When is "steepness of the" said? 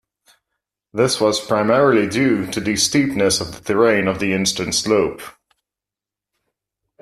2.75-3.61